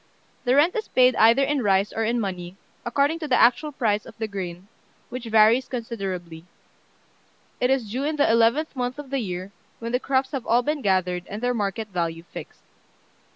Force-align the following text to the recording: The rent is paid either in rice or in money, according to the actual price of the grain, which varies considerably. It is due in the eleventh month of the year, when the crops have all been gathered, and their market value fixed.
The 0.45 0.55
rent 0.55 0.75
is 0.75 0.87
paid 0.87 1.15
either 1.17 1.43
in 1.43 1.61
rice 1.61 1.93
or 1.93 2.03
in 2.03 2.19
money, 2.19 2.57
according 2.83 3.19
to 3.19 3.27
the 3.27 3.39
actual 3.39 3.71
price 3.71 4.03
of 4.03 4.17
the 4.17 4.27
grain, 4.27 4.67
which 5.09 5.25
varies 5.25 5.67
considerably. 5.67 6.43
It 7.59 7.69
is 7.69 7.91
due 7.91 8.05
in 8.05 8.15
the 8.15 8.27
eleventh 8.27 8.75
month 8.75 8.97
of 8.97 9.11
the 9.11 9.19
year, 9.19 9.51
when 9.77 9.91
the 9.91 9.99
crops 9.99 10.31
have 10.31 10.47
all 10.47 10.63
been 10.63 10.81
gathered, 10.81 11.27
and 11.27 11.39
their 11.39 11.53
market 11.53 11.89
value 11.89 12.23
fixed. 12.23 12.63